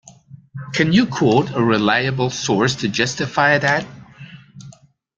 Can 0.73 0.93
you 0.93 1.05
quote 1.05 1.51
a 1.51 1.63
reliable 1.63 2.31
source 2.31 2.73
to 2.77 2.87
justify 2.87 3.59
that? 3.59 3.85